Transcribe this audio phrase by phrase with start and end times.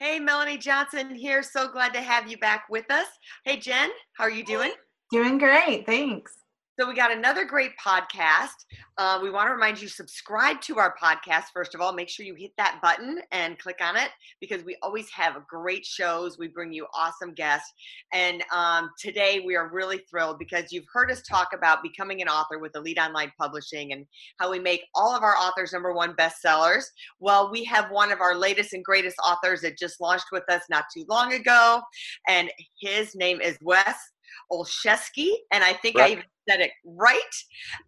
[0.00, 1.42] Hey, Melanie Johnson here.
[1.42, 3.08] So glad to have you back with us.
[3.44, 4.70] Hey, Jen, how are you doing?
[5.10, 5.86] Doing great.
[5.86, 6.37] Thanks.
[6.78, 8.64] So we got another great podcast.
[8.98, 11.92] Uh, we want to remind you subscribe to our podcast first of all.
[11.92, 14.10] Make sure you hit that button and click on it
[14.40, 16.38] because we always have great shows.
[16.38, 17.72] We bring you awesome guests,
[18.12, 22.28] and um, today we are really thrilled because you've heard us talk about becoming an
[22.28, 24.06] author with Elite Online Publishing and
[24.38, 26.84] how we make all of our authors number one bestsellers.
[27.18, 30.62] Well, we have one of our latest and greatest authors that just launched with us
[30.70, 31.80] not too long ago,
[32.28, 32.48] and
[32.80, 33.96] his name is Wes
[34.52, 36.08] Oleszewski, and I think right.
[36.08, 36.24] I even
[36.60, 37.20] it right.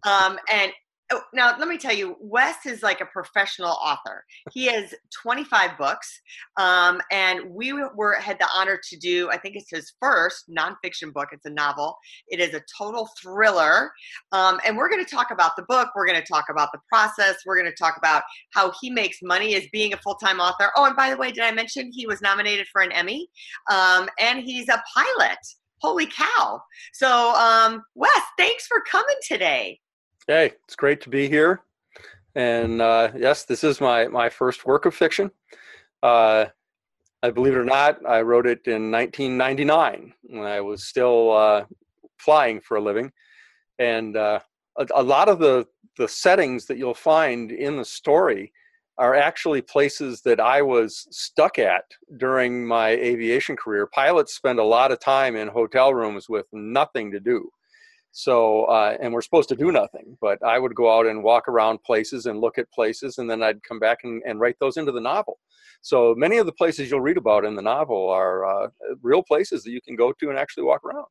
[0.03, 0.71] Um, and
[1.11, 4.23] oh, now let me tell you, Wes is like a professional author.
[4.51, 6.21] He has 25 books,
[6.57, 9.29] um, and we were had the honor to do.
[9.29, 11.29] I think it's his first nonfiction book.
[11.31, 11.97] It's a novel.
[12.27, 13.91] It is a total thriller,
[14.31, 15.89] um, and we're going to talk about the book.
[15.95, 17.37] We're going to talk about the process.
[17.45, 20.71] We're going to talk about how he makes money as being a full time author.
[20.75, 23.29] Oh, and by the way, did I mention he was nominated for an Emmy?
[23.69, 25.37] Um, and he's a pilot
[25.81, 26.61] holy cow.
[26.93, 29.79] So, um, Wes, thanks for coming today.
[30.27, 31.61] Hey, it's great to be here.
[32.35, 35.31] And uh, yes, this is my, my first work of fiction.
[36.01, 36.45] Uh,
[37.23, 41.65] I believe it or not, I wrote it in 1999 when I was still uh,
[42.17, 43.11] flying for a living.
[43.77, 44.39] And uh,
[44.77, 48.51] a, a, lot of the, the settings that you'll find in the story
[48.97, 51.85] are actually places that I was stuck at
[52.17, 53.87] during my aviation career.
[53.87, 57.49] Pilots spend a lot of time in hotel rooms with nothing to do.
[58.13, 61.47] So, uh, and we're supposed to do nothing, but I would go out and walk
[61.47, 64.75] around places and look at places, and then I'd come back and, and write those
[64.75, 65.39] into the novel.
[65.81, 68.67] So many of the places you'll read about in the novel are uh,
[69.01, 71.05] real places that you can go to and actually walk around.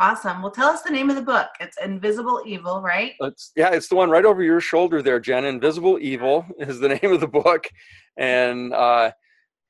[0.00, 0.42] Awesome.
[0.42, 1.48] Well, tell us the name of the book.
[1.58, 3.14] It's Invisible Evil, right?
[3.18, 5.44] It's, yeah, it's the one right over your shoulder there, Jen.
[5.44, 7.68] Invisible Evil is the name of the book,
[8.16, 9.10] and uh,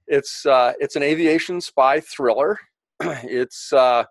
[0.07, 2.59] it's uh, it's an aviation spy thriller.
[3.01, 4.05] it's uh,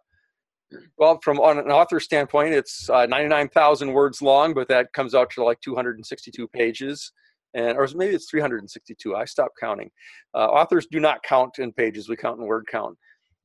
[0.98, 5.30] well, from on an author standpoint, it's uh, 99,000 words long, but that comes out
[5.32, 7.12] to like 262 pages.
[7.54, 9.16] And, or maybe it's 362.
[9.16, 9.92] I stopped counting.
[10.36, 12.98] Uh, authors do not count in pages; we count in word count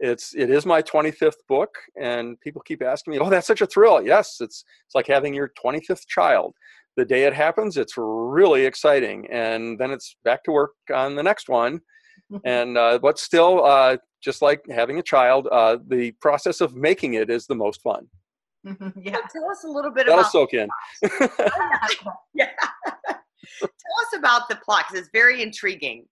[0.03, 3.67] it's it is my 25th book and people keep asking me oh that's such a
[3.67, 4.03] thrill.
[4.03, 6.55] Yes it's it's like having your 25th child.
[6.97, 11.23] The day it happens it's really exciting and then it's back to work on the
[11.23, 11.81] next one.
[12.47, 17.13] And uh, but still uh, just like having a child uh, the process of making
[17.15, 18.09] it is the most fun.
[18.97, 19.19] Yeah.
[19.33, 20.69] Tell us a little bit That'll about soak in.
[22.35, 22.49] Yeah.
[23.61, 26.07] Tell us about the plot because it's very intriguing.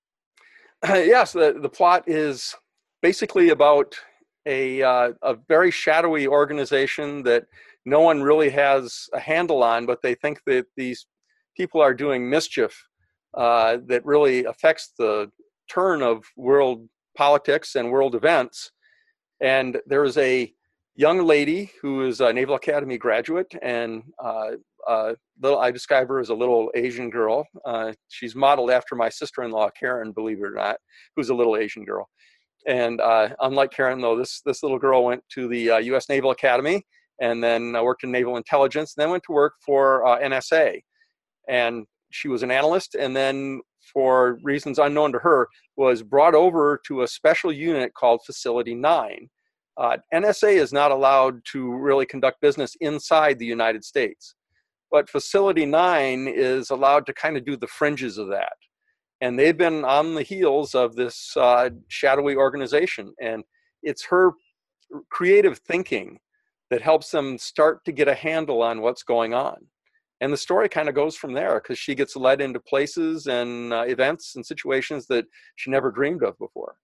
[0.84, 2.54] Yes the, the plot is
[3.02, 3.94] basically about
[4.46, 7.44] a, uh, a very shadowy organization that
[7.84, 11.06] no one really has a handle on, but they think that these
[11.56, 12.86] people are doing mischief
[13.36, 15.30] uh, that really affects the
[15.70, 18.72] turn of world politics and world events.
[19.40, 20.52] And there is a
[20.96, 24.50] young lady who is a Naval Academy graduate, and uh,
[24.86, 27.46] uh, little, I describe her as a little Asian girl.
[27.64, 30.76] Uh, she's modeled after my sister-in-law Karen, believe it or not,
[31.16, 32.08] who's a little Asian girl.
[32.66, 36.08] And uh, unlike Karen, though, this this little girl went to the uh, U.S.
[36.08, 36.84] Naval Academy
[37.20, 40.80] and then uh, worked in naval intelligence, and then went to work for uh, NSA.
[41.48, 43.60] And she was an analyst, and then
[43.92, 49.28] for reasons unknown to her, was brought over to a special unit called Facility Nine.
[49.76, 54.34] Uh, NSA is not allowed to really conduct business inside the United States,
[54.90, 58.52] but Facility Nine is allowed to kind of do the fringes of that
[59.20, 63.44] and they've been on the heels of this uh, shadowy organization and
[63.82, 64.32] it's her
[65.10, 66.18] creative thinking
[66.70, 69.56] that helps them start to get a handle on what's going on.
[70.20, 73.72] And the story kind of goes from there because she gets led into places and
[73.72, 75.24] uh, events and situations that
[75.56, 76.76] she never dreamed of before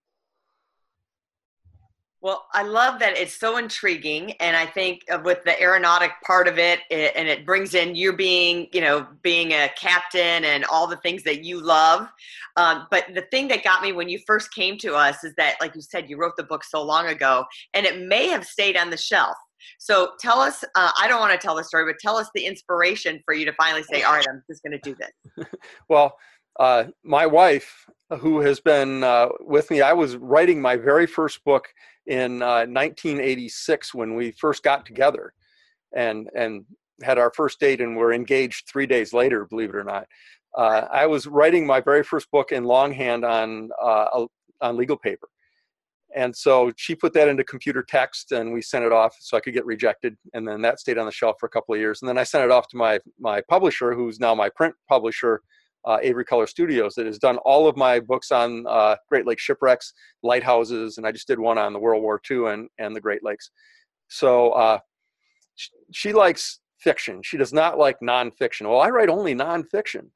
[2.23, 6.59] well, I love that it's so intriguing, and I think with the aeronautic part of
[6.59, 10.87] it, it, and it brings in you being, you know, being a captain and all
[10.87, 12.09] the things that you love.
[12.57, 15.57] Um, but the thing that got me when you first came to us is that,
[15.61, 18.77] like you said, you wrote the book so long ago, and it may have stayed
[18.77, 19.37] on the shelf.
[19.79, 22.47] So tell us, uh, I don't want to tell the story, but tell us the
[22.47, 25.47] inspiration for you to finally say, all right, I'm just going to do this.
[25.89, 26.17] well,
[26.59, 27.87] uh, my wife,
[28.21, 31.69] who has been uh, with me, I was writing my very first book
[32.07, 35.33] in 1986 uh, when we first got together,
[35.95, 36.65] and and
[37.03, 39.45] had our first date, and were engaged three days later.
[39.45, 40.07] Believe it or not,
[40.57, 44.27] uh, I was writing my very first book in longhand on uh,
[44.61, 45.29] on legal paper,
[46.15, 49.41] and so she put that into computer text, and we sent it off so I
[49.41, 52.03] could get rejected, and then that stayed on the shelf for a couple of years,
[52.03, 55.43] and then I sent it off to my my publisher, who's now my print publisher
[55.87, 59.43] uh, Avery Color Studios that has done all of my books on uh, Great Lakes
[59.43, 59.93] shipwrecks,
[60.23, 63.23] lighthouses, and I just did one on the World War II and, and the Great
[63.23, 63.51] Lakes.
[64.09, 64.79] So uh,
[65.55, 67.21] she, she likes fiction.
[67.25, 68.69] She does not like nonfiction.
[68.69, 70.11] Well, I write only nonfiction.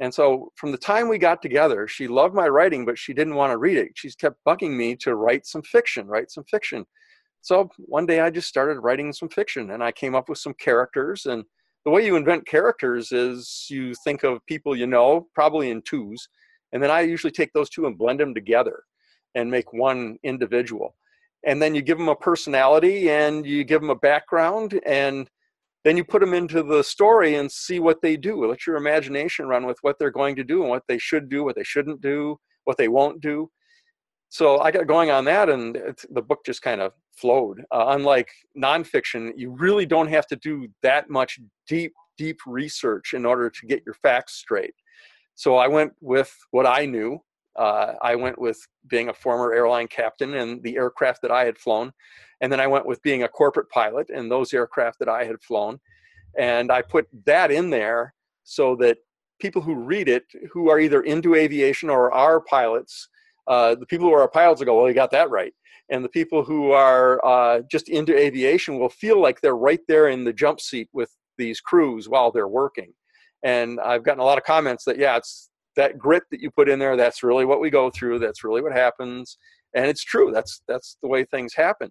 [0.00, 3.36] And so from the time we got together, she loved my writing, but she didn't
[3.36, 3.92] want to read it.
[3.94, 6.84] She's kept bugging me to write some fiction, write some fiction.
[7.40, 10.54] So one day I just started writing some fiction and I came up with some
[10.54, 11.44] characters and
[11.84, 16.28] the way you invent characters is you think of people you know, probably in twos,
[16.72, 18.84] and then I usually take those two and blend them together
[19.34, 20.94] and make one individual.
[21.44, 25.28] And then you give them a personality and you give them a background and
[25.84, 28.46] then you put them into the story and see what they do.
[28.46, 31.42] Let your imagination run with what they're going to do and what they should do,
[31.42, 33.50] what they shouldn't do, what they won't do
[34.32, 35.76] so I got going on that, and
[36.08, 37.66] the book just kind of flowed.
[37.70, 41.38] Uh, unlike nonfiction, you really don't have to do that much
[41.68, 44.72] deep, deep research in order to get your facts straight.
[45.34, 47.22] So I went with what I knew.
[47.56, 51.58] Uh, I went with being a former airline captain and the aircraft that I had
[51.58, 51.92] flown.
[52.40, 55.42] And then I went with being a corporate pilot and those aircraft that I had
[55.42, 55.78] flown.
[56.38, 58.14] And I put that in there
[58.44, 58.96] so that
[59.42, 63.10] people who read it, who are either into aviation or are pilots,
[63.46, 65.52] uh, the people who are pilots will go, well, you got that right.
[65.90, 70.08] And the people who are uh, just into aviation will feel like they're right there
[70.08, 72.92] in the jump seat with these crews while they're working.
[73.42, 76.68] And I've gotten a lot of comments that, yeah, it's that grit that you put
[76.68, 76.96] in there.
[76.96, 78.20] That's really what we go through.
[78.20, 79.38] That's really what happens.
[79.74, 80.30] And it's true.
[80.32, 81.90] That's, that's the way things happen.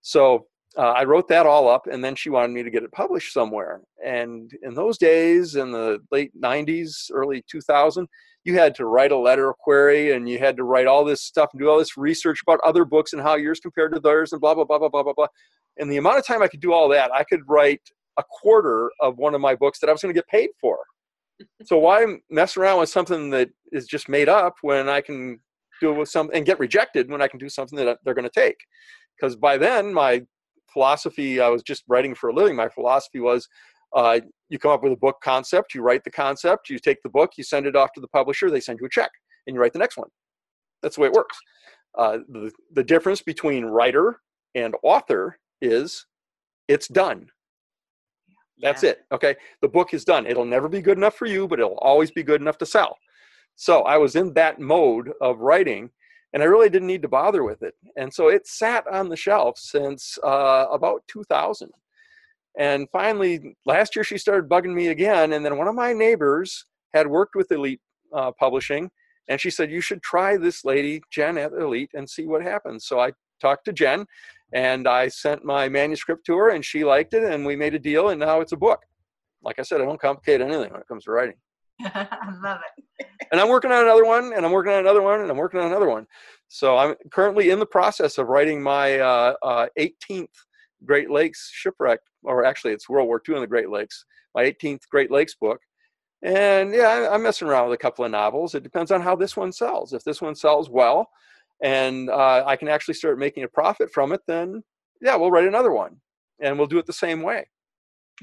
[0.00, 0.46] So
[0.76, 3.32] uh, I wrote that all up, and then she wanted me to get it published
[3.32, 3.80] somewhere.
[4.04, 8.06] And in those days, in the late 90s, early 2000,
[8.46, 11.50] you had to write a letter query and you had to write all this stuff
[11.52, 14.40] and do all this research about other books and how yours compared to theirs and
[14.40, 15.26] blah blah blah blah blah blah blah.
[15.78, 17.82] And the amount of time I could do all that, I could write
[18.16, 20.78] a quarter of one of my books that I was going to get paid for.
[21.64, 25.40] so why mess around with something that is just made up when I can
[25.80, 28.30] do it with some and get rejected when I can do something that they're going
[28.30, 28.58] to take?
[29.18, 30.22] Because by then my
[30.72, 32.54] philosophy, I was just writing for a living.
[32.54, 33.48] My philosophy was
[33.94, 37.08] uh, you come up with a book concept, you write the concept, you take the
[37.08, 39.10] book, you send it off to the publisher, they send you a check,
[39.46, 40.08] and you write the next one.
[40.82, 41.38] That's the way it works.
[41.96, 44.20] Uh, the, the difference between writer
[44.54, 46.06] and author is
[46.68, 47.28] it's done.
[48.60, 48.90] That's yeah.
[48.90, 49.04] it.
[49.12, 49.36] Okay.
[49.62, 50.26] The book is done.
[50.26, 52.96] It'll never be good enough for you, but it'll always be good enough to sell.
[53.54, 55.90] So I was in that mode of writing
[56.32, 57.74] and I really didn't need to bother with it.
[57.96, 61.70] And so it sat on the shelf since uh, about 2000.
[62.58, 65.32] And finally, last year she started bugging me again.
[65.32, 66.64] And then one of my neighbors
[66.94, 67.80] had worked with Elite
[68.14, 68.90] uh, Publishing,
[69.28, 72.86] and she said, You should try this lady, Jen at Elite, and see what happens.
[72.86, 74.06] So I talked to Jen,
[74.52, 77.78] and I sent my manuscript to her, and she liked it, and we made a
[77.78, 78.80] deal, and now it's a book.
[79.42, 81.36] Like I said, I don't complicate anything when it comes to writing.
[81.80, 83.06] I love it.
[83.32, 85.60] and I'm working on another one, and I'm working on another one, and I'm working
[85.60, 86.06] on another one.
[86.48, 90.28] So I'm currently in the process of writing my uh, uh, 18th
[90.84, 94.04] Great Lakes shipwreck, or actually it's World War II in the Great Lakes,
[94.34, 95.60] my 18th Great Lakes book.
[96.22, 98.54] And yeah, I'm messing around with a couple of novels.
[98.54, 99.92] It depends on how this one sells.
[99.92, 101.08] If this one sells well
[101.62, 104.62] and uh, I can actually start making a profit from it, then
[105.00, 105.96] yeah, we'll write another one
[106.40, 107.48] and we'll do it the same way.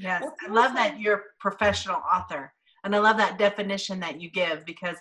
[0.00, 2.52] Yes, I love that you're a professional author.
[2.82, 4.96] And I love that definition that you give because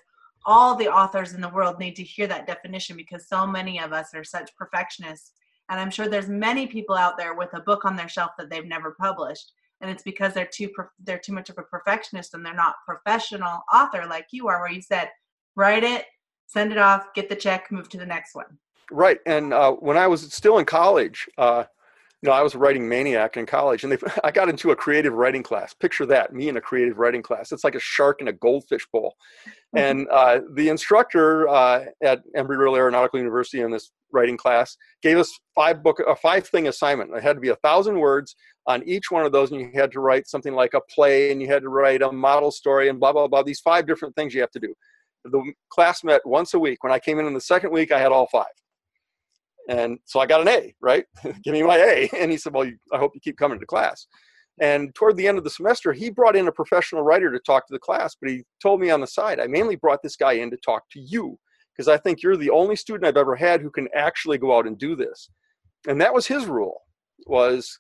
[0.46, 3.92] all the authors in the world need to hear that definition because so many of
[3.92, 5.32] us are such perfectionists
[5.70, 8.50] and i'm sure there's many people out there with a book on their shelf that
[8.50, 9.52] they've never published.
[9.82, 10.70] And it's because they're too
[11.04, 14.72] they're too much of a perfectionist and they're not professional author like you are where
[14.72, 15.10] you said
[15.56, 16.06] write it
[16.48, 18.58] send it off get the check move to the next one.
[18.92, 21.66] Right and uh, when i was still in college uh,
[22.24, 24.76] you know, I was a writing maniac in college, and they, I got into a
[24.78, 25.74] creative writing class.
[25.74, 27.52] Picture that, me in a creative writing class.
[27.52, 29.16] It's like a shark in a goldfish bowl.
[29.76, 35.38] and uh, the instructor uh, at Embry-Riddle Aeronautical University in this writing class gave us
[35.54, 37.12] five book a five thing assignment.
[37.14, 38.36] It had to be a thousand words
[38.68, 41.42] on each one of those, and you had to write something like a play, and
[41.42, 43.44] you had to write a model story, and blah blah blah.
[43.44, 44.74] These five different things you have to do.
[45.26, 46.84] The class met once a week.
[46.84, 48.46] When I came in in the second week, I had all five.
[49.70, 51.06] And so I got an A, right?
[51.44, 52.10] Give me my A.
[52.18, 54.08] And he said, Well, you, I hope you keep coming to class.
[54.62, 57.66] And toward the end of the semester, he brought in a professional writer to talk
[57.68, 60.34] to the class, but he told me on the side, I mainly brought this guy
[60.34, 61.40] in to talk to you
[61.76, 64.68] because I think you're the only student I've ever had who can actually go out
[64.68, 65.30] and do this.
[65.88, 66.82] And that was his rule
[67.26, 67.80] was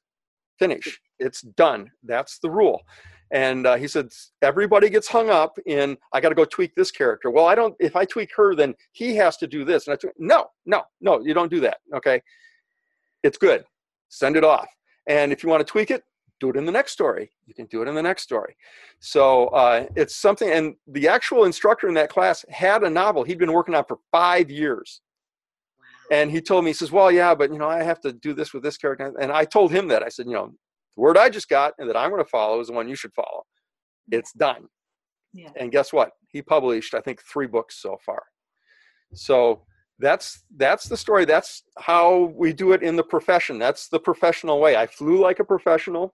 [0.57, 0.99] finish.
[1.19, 1.91] It's done.
[2.03, 2.81] That's the rule.
[3.33, 4.09] And uh, he said,
[4.43, 7.31] everybody gets hung up in, I got to go tweak this character.
[7.31, 9.87] Well, I don't, if I tweak her, then he has to do this.
[9.87, 11.77] And I took, no, no, no, you don't do that.
[11.95, 12.21] Okay.
[13.23, 13.65] It's good.
[14.09, 14.67] Send it off.
[15.07, 16.03] And if you want to tweak it,
[16.39, 17.31] do it in the next story.
[17.47, 18.55] You can do it in the next story.
[18.99, 23.39] So uh, it's something, and the actual instructor in that class had a novel he'd
[23.39, 25.01] been working on for five years.
[26.11, 28.33] And he told me, he says, Well, yeah, but you know, I have to do
[28.33, 29.11] this with this character.
[29.19, 30.03] And I told him that.
[30.03, 30.53] I said, You know,
[30.95, 32.95] the word I just got and that I'm going to follow is the one you
[32.95, 33.43] should follow.
[34.11, 34.67] It's done.
[35.33, 35.49] Yeah.
[35.55, 36.11] And guess what?
[36.27, 38.23] He published, I think, three books so far.
[39.13, 39.63] So
[39.99, 41.25] that's that's the story.
[41.25, 43.59] That's how we do it in the profession.
[43.59, 44.75] That's the professional way.
[44.75, 46.13] I flew like a professional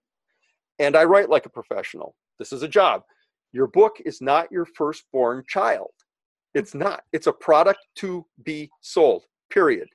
[0.79, 2.15] and I write like a professional.
[2.38, 3.03] This is a job.
[3.51, 5.89] Your book is not your firstborn child.
[6.53, 7.03] It's not.
[7.13, 9.88] It's a product to be sold, period.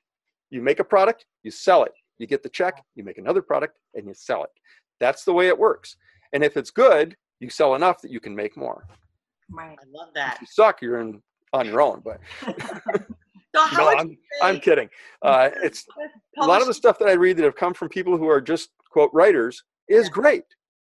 [0.49, 1.91] You make a product, you sell it.
[2.17, 4.49] You get the check, you make another product, and you sell it.
[4.99, 5.97] That's the way it works.
[6.33, 8.85] And if it's good, you sell enough that you can make more.
[9.51, 9.77] Right.
[9.79, 10.35] I love that.
[10.35, 11.21] If you suck, you're in,
[11.53, 12.01] on your own.
[12.03, 12.19] But
[13.55, 14.89] so no, I'm, I'm kidding.
[15.21, 15.85] Uh, it's
[16.39, 18.39] a lot of the stuff that I read that have come from people who are
[18.39, 20.11] just quote writers is Yeah.
[20.11, 20.43] great.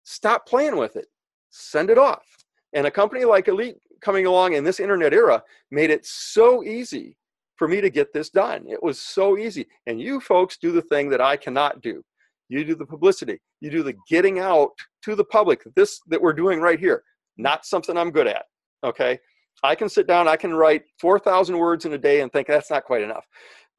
[0.02, 1.07] Stop playing with it.
[1.50, 2.25] Send it off.
[2.73, 7.16] And a company like Elite coming along in this internet era made it so easy
[7.56, 8.64] for me to get this done.
[8.68, 9.66] It was so easy.
[9.87, 12.02] And you folks do the thing that I cannot do.
[12.49, 13.40] You do the publicity.
[13.61, 14.70] You do the getting out
[15.02, 15.62] to the public.
[15.75, 17.02] This that we're doing right here,
[17.37, 18.44] not something I'm good at.
[18.82, 19.18] Okay.
[19.62, 22.70] I can sit down, I can write 4,000 words in a day and think that's
[22.70, 23.25] not quite enough.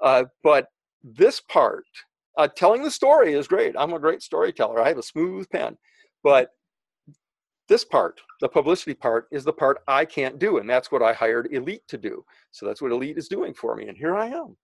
[0.01, 0.67] Uh, but
[1.03, 1.86] this part,
[2.38, 3.75] uh, telling the story is great.
[3.77, 4.82] I'm a great storyteller.
[4.82, 5.77] I have a smooth pen.
[6.24, 6.50] But
[7.67, 10.57] this part, the publicity part, is the part I can't do.
[10.57, 12.24] And that's what I hired Elite to do.
[12.51, 13.88] So that's what Elite is doing for me.
[13.88, 14.55] And here I am.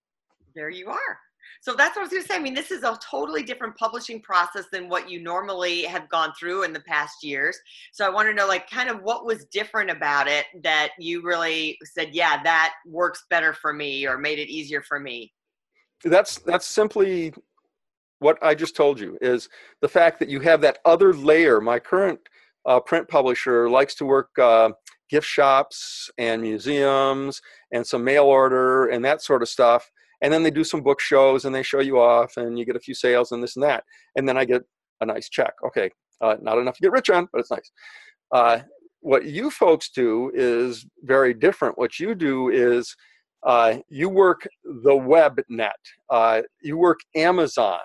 [0.56, 1.20] there you are.
[1.62, 2.36] So that's what I was going to say.
[2.36, 6.34] I mean, this is a totally different publishing process than what you normally have gone
[6.40, 7.58] through in the past years.
[7.92, 11.22] So I want to know, like, kind of what was different about it that you
[11.24, 15.34] really said, yeah, that works better for me or made it easier for me.
[16.04, 17.34] That's that's simply
[18.20, 19.50] what I just told you is
[19.82, 21.62] the fact that you have that other layer.
[21.62, 22.20] My current
[22.66, 24.70] uh, print publisher likes to work uh,
[25.10, 27.42] gift shops and museums
[27.74, 29.90] and some mail order and that sort of stuff.
[30.22, 32.76] And then they do some book shows and they show you off and you get
[32.76, 33.84] a few sales and this and that.
[34.16, 34.62] And then I get
[35.02, 35.54] a nice check.
[35.66, 35.90] Okay,
[36.22, 37.72] uh, not enough to get rich on, but it's nice.
[38.32, 38.60] Uh,
[39.02, 41.78] what you folks do is very different.
[41.78, 42.96] What you do is
[43.44, 45.72] uh, you work the web net.
[46.10, 47.80] Uh, you work Amazon.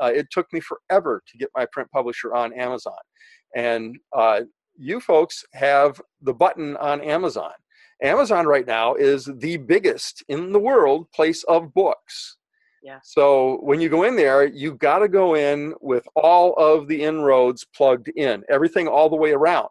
[0.00, 2.94] Uh, it took me forever to get my print publisher on Amazon.
[3.54, 4.42] And uh,
[4.76, 7.52] you folks have the button on Amazon.
[8.02, 12.36] Amazon right now is the biggest in the world place of books.
[12.82, 12.98] Yeah.
[13.04, 17.00] So when you go in there, you've got to go in with all of the
[17.00, 19.68] inroads plugged in, everything all the way around.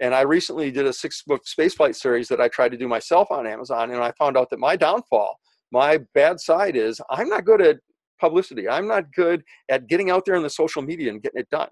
[0.00, 3.30] And I recently did a six book spaceflight series that I tried to do myself
[3.30, 5.38] on Amazon, and I found out that my downfall,
[5.70, 7.78] my bad side is I'm not good at
[8.18, 8.68] publicity.
[8.68, 11.68] I'm not good at getting out there in the social media and getting it done.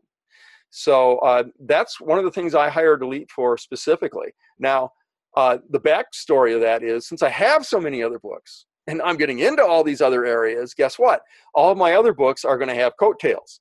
[0.71, 4.29] So uh, that's one of the things I hired Elite for specifically.
[4.59, 4.93] Now,
[5.37, 9.17] uh, the backstory of that is since I have so many other books and I'm
[9.17, 11.23] getting into all these other areas, guess what?
[11.55, 13.61] All of my other books are going to have coattails.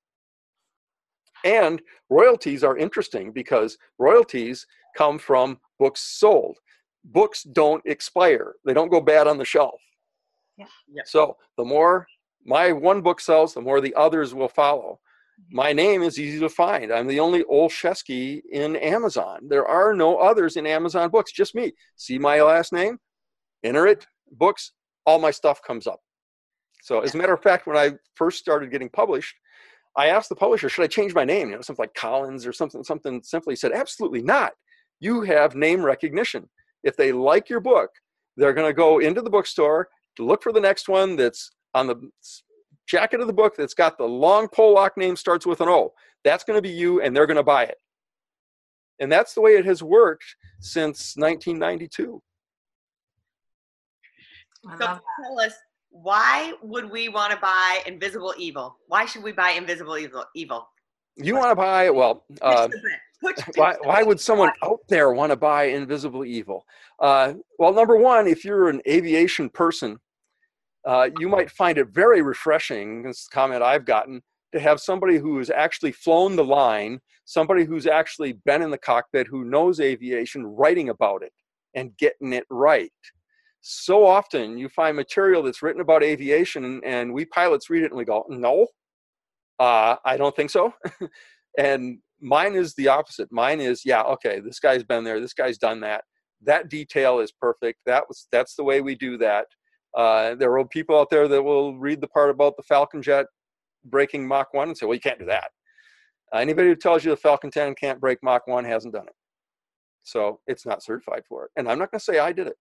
[1.44, 6.58] And royalties are interesting because royalties come from books sold.
[7.04, 9.80] Books don't expire, they don't go bad on the shelf.
[10.58, 10.66] Yeah.
[10.92, 11.08] Yep.
[11.08, 12.08] So the more
[12.44, 15.00] my one book sells, the more the others will follow.
[15.50, 16.92] My name is easy to find.
[16.92, 19.48] I'm the only Oleszewski in Amazon.
[19.48, 21.74] There are no others in Amazon books, just me.
[21.96, 22.98] See my last name,
[23.64, 24.74] enter it, books,
[25.06, 26.02] all my stuff comes up.
[26.82, 29.36] So, as a matter of fact, when I first started getting published,
[29.96, 31.50] I asked the publisher, should I change my name?
[31.50, 34.54] You know, something like Collins or something, something simply said, absolutely not.
[35.00, 36.50] You have name recognition.
[36.84, 37.90] If they like your book,
[38.36, 41.88] they're going to go into the bookstore to look for the next one that's on
[41.88, 41.96] the
[42.88, 45.94] jacket of the book that's got the long Pollock name starts with an O.
[46.24, 47.78] That's going to be you, and they're going to buy it.
[49.00, 50.26] And that's the way it has worked
[50.60, 52.22] since 1992.
[54.64, 55.54] So tell us,
[55.90, 58.78] why would we want to buy Invisible Evil?
[58.88, 60.26] Why should we buy Invisible Evil?
[60.36, 60.68] Evil.
[61.16, 62.26] You want to buy well.
[62.42, 63.02] Uh, Pitch the brand.
[63.36, 66.66] Pitch- why, why would someone out there want to buy Invisible Evil?
[67.00, 70.00] Uh, well, number one, if you're an aviation person,
[70.88, 73.04] uh, you might find it very refreshing.
[73.04, 74.22] This comment I've gotten
[74.54, 78.78] to have somebody who has actually flown the line, somebody who's actually been in the
[78.78, 81.34] cockpit, who knows aviation, writing about it
[81.76, 82.92] and getting it right.
[83.60, 87.98] So often you find material that's written about aviation, and, we pilots read it and
[87.98, 88.68] we go, no,
[89.60, 90.74] uh, I don't think so.
[91.58, 93.30] and mine is the opposite.
[93.30, 96.06] Mine is, yeah, okay, this guy's been there, this guy's done that.
[96.44, 97.80] That detail is perfect.
[97.86, 99.48] That was that's the way we do that.
[99.98, 103.26] Uh, there are people out there that will read the part about the Falcon jet
[103.84, 105.50] breaking Mach 1 and say, well, you can't do that.
[106.34, 109.16] Uh, anybody who tells you the Falcon 10 can't break Mach 1 hasn't done it.
[110.04, 111.52] So it's not certified for it.
[111.58, 112.56] And I'm not going to say I did it,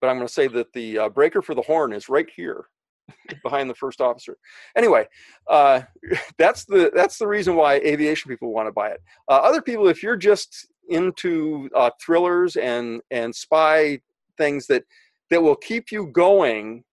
[0.00, 2.64] but I'm going to say that the uh, breaker for the horn is right here
[3.42, 4.36] behind the first officer.
[4.76, 5.06] Anyway,
[5.48, 5.82] uh,
[6.38, 9.00] that's the that's the reason why aviation people want to buy it.
[9.28, 14.00] Uh, other people, if you're just into uh, thrillers and and spy
[14.38, 14.84] things that
[15.30, 16.84] that will keep you going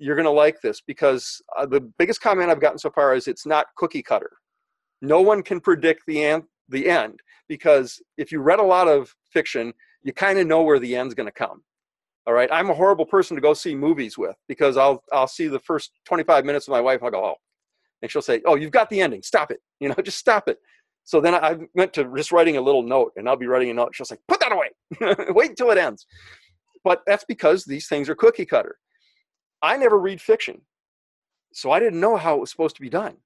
[0.00, 3.28] you're going to like this because uh, the biggest comment I've gotten so far is
[3.28, 4.30] it's not cookie cutter.
[5.02, 9.14] No one can predict the end, the end because if you read a lot of
[9.30, 11.62] fiction, you kind of know where the end's going to come.
[12.26, 15.48] All right, I'm a horrible person to go see movies with because I'll I'll see
[15.48, 17.00] the first 25 minutes with my wife.
[17.00, 17.34] and I'll go, oh,
[18.02, 19.22] and she'll say, oh, you've got the ending.
[19.22, 19.60] Stop it.
[19.80, 20.58] You know, just stop it.
[21.04, 23.74] So then I went to just writing a little note, and I'll be writing a
[23.74, 23.94] note.
[23.94, 24.68] She'll say, put that away.
[25.32, 26.06] Wait until it ends.
[26.84, 28.76] But that's because these things are cookie cutter.
[29.62, 30.62] I never read fiction.
[31.52, 33.16] So I didn't know how it was supposed to be done.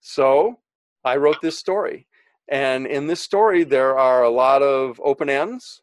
[0.00, 0.58] So
[1.04, 2.06] I wrote this story.
[2.48, 5.82] And in this story, there are a lot of open ends,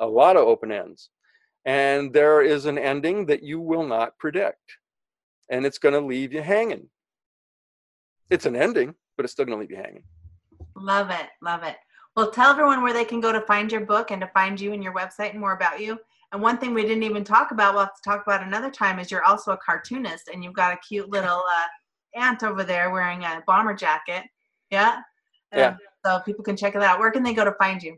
[0.00, 1.10] a lot of open ends.
[1.64, 4.76] And there is an ending that you will not predict.
[5.50, 6.88] And it's going to leave you hanging.
[8.30, 10.04] It's an ending, but it's still going to leave you hanging.
[10.76, 11.28] Love it.
[11.42, 11.76] Love it.
[12.16, 14.72] Well, tell everyone where they can go to find your book and to find you
[14.72, 15.98] and your website and more about you.
[16.32, 18.98] And one thing we didn't even talk about, we'll have to talk about another time,
[18.98, 22.90] is you're also a cartoonist and you've got a cute little uh, ant over there
[22.90, 24.24] wearing a bomber jacket.
[24.70, 25.00] Yeah?
[25.54, 25.76] Yeah.
[26.04, 26.98] so people can check it out.
[26.98, 27.96] Where can they go to find you?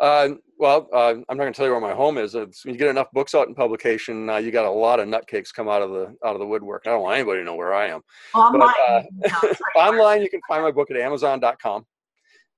[0.00, 2.34] Uh, well, uh, I'm not going to tell you where my home is.
[2.34, 5.08] It's, when you get enough books out in publication, uh, you got a lot of
[5.08, 6.82] nutcakes come out of the out of the woodwork.
[6.86, 8.00] I don't want anybody to know where I am.
[8.34, 11.84] Online, but, uh, online you can find my book at Amazon.com,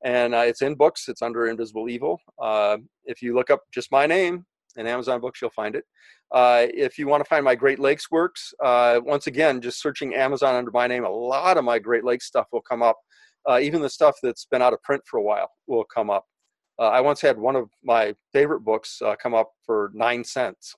[0.04, 1.08] and uh, it's in books.
[1.08, 2.20] It's under Invisible Evil.
[2.40, 4.44] Uh, if you look up just my name,
[4.80, 5.84] in Amazon books, you'll find it.
[6.32, 10.14] Uh, if you want to find my Great Lakes works, uh, once again, just searching
[10.14, 12.96] Amazon under my name, a lot of my Great Lakes stuff will come up.
[13.48, 16.24] Uh, even the stuff that's been out of print for a while will come up.
[16.78, 20.74] Uh, I once had one of my favorite books uh, come up for nine cents.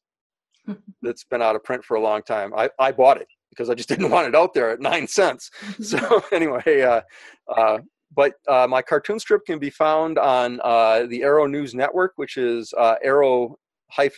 [1.03, 2.53] that's been out of print for a long time.
[2.57, 5.51] I, I bought it because I just didn't want it out there at nine cents.
[5.83, 7.79] So anyway, uh,
[8.15, 12.73] but uh, my cartoon strip can be found on uh, the Aero-News Network, which is
[12.77, 13.57] uh, Aero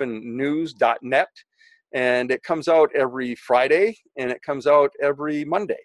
[0.00, 1.28] news.net
[1.94, 5.78] and it comes out every Friday and it comes out every Monday.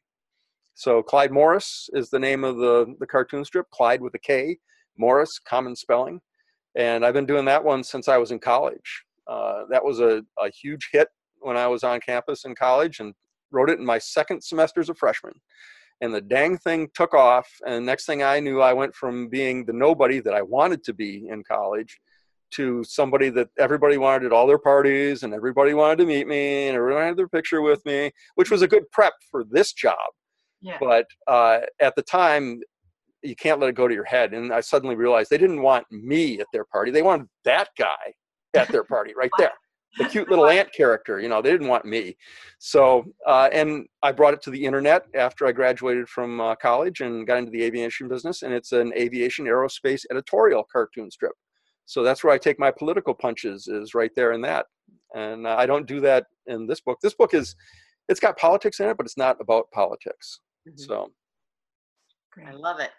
[0.73, 4.57] So Klyde Morris is the name of the, the cartoon strip, Klyde with a K,
[4.97, 6.19] Morris, common spelling.
[6.75, 9.03] And I've been doing that one since I was in college.
[9.27, 11.09] Uh, that was a, a huge hit
[11.41, 13.13] when I was on campus in college and
[13.51, 15.33] wrote it in my second semester as a freshman.
[16.01, 17.47] And the dang thing took off.
[17.67, 20.93] And next thing I knew, I went from being the nobody that I wanted to
[20.93, 21.99] be in college
[22.51, 26.67] to somebody that everybody wanted at all their parties and everybody wanted to meet me
[26.67, 29.97] and everyone had their picture with me, which was a good prep for this job.
[30.61, 30.77] Yeah.
[30.79, 32.61] But uh, at the time,
[33.21, 34.33] you can't let it go to your head.
[34.33, 36.91] And I suddenly realized they didn't want me at their party.
[36.91, 38.13] They wanted that guy
[38.53, 39.51] at their party right there.
[39.97, 42.15] The cute little ant character, you know, they didn't want me.
[42.59, 47.01] So, uh, and I brought it to the internet after I graduated from uh, college
[47.01, 48.43] and got into the aviation business.
[48.43, 51.31] And it's an aviation aerospace editorial cartoon strip.
[51.89, 54.67] So that's where I take my political punches is right there in that.
[55.15, 56.99] And uh, I don't do that in this book.
[57.01, 57.55] This book is,
[58.07, 60.39] it's got politics in it, but it's not about politics.
[60.67, 60.83] Mm-hmm.
[60.83, 61.11] So.
[62.47, 62.91] I love it.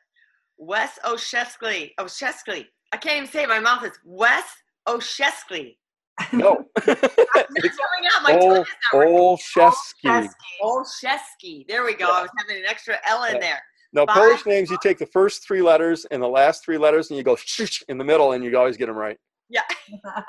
[0.58, 1.92] Wes Osheskley.
[2.00, 2.66] Osheskley.
[2.90, 3.48] I can't even say it.
[3.48, 4.42] My mouth is Wes
[4.88, 5.78] Osheskley.
[6.32, 6.64] No.
[6.76, 8.22] it's coming out.
[8.24, 10.28] My Ol- Oleszewski.
[10.60, 11.64] Oleszewski.
[11.68, 12.08] There we go.
[12.08, 12.14] Yeah.
[12.14, 13.58] I was having an extra L in yeah.
[13.92, 14.04] There.
[14.06, 17.18] No, Polish names, you take the first three letters and the last three letters, and
[17.18, 17.36] you go
[17.88, 19.18] in the middle, and you always get them right.
[19.48, 19.62] Yeah.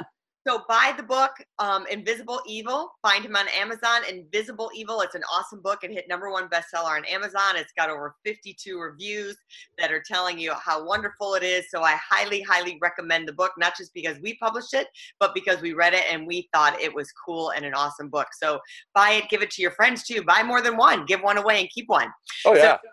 [0.47, 2.91] so buy the book, um, Invisible Evil.
[3.03, 4.01] Find him on Amazon.
[4.09, 5.01] Invisible Evil.
[5.01, 5.83] It's an awesome book.
[5.83, 7.55] It hit number one bestseller on Amazon.
[7.55, 9.37] It's got over 52 reviews
[9.77, 11.69] that are telling you how wonderful it is.
[11.69, 14.87] So I highly, highly recommend the book, not just because we published it,
[15.19, 18.27] but because we read it and we thought it was cool and an awesome book.
[18.33, 18.59] So
[18.95, 20.23] buy it, give it to your friends too.
[20.23, 22.07] Buy more than one, give one away, and keep one.
[22.45, 22.77] Oh yeah.
[22.77, 22.89] So,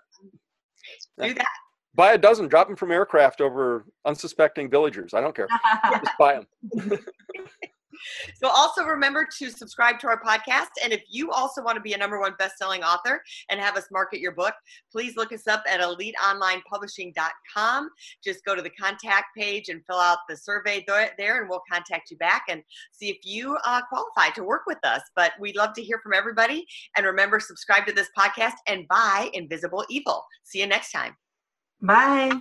[1.21, 1.47] do that.
[1.95, 5.15] Buy a dozen, drop them from aircraft over unsuspecting villagers.
[5.15, 5.49] I don't care.
[5.91, 6.47] Just buy them.
[8.37, 10.71] So also remember to subscribe to our podcast.
[10.83, 13.87] And if you also want to be a number one best-selling author and have us
[13.91, 14.55] market your book,
[14.91, 17.91] please look us up at eliteonlinepublishing.com.
[18.23, 22.11] Just go to the contact page and fill out the survey there, and we'll contact
[22.11, 25.03] you back and see if you uh, qualify to work with us.
[25.15, 26.67] But we'd love to hear from everybody.
[26.97, 30.25] And remember, subscribe to this podcast and buy Invisible Evil.
[30.45, 31.17] See you next time.
[31.81, 32.41] Bye.